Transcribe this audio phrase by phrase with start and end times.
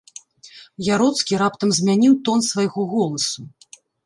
[0.93, 3.39] Яроцкі раптам змяніў тон свайго голасу.